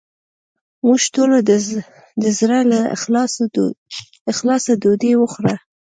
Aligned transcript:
موږ 0.85 1.01
ټولو 1.15 1.35
د 2.21 2.25
زړه 2.39 2.59
له 2.71 2.79
اخلاصه 4.31 4.71
ډوډې 4.81 5.11
وخوړه 5.17 5.55